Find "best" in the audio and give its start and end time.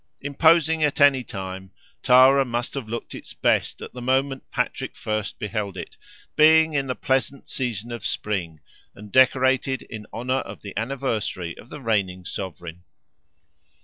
3.35-3.83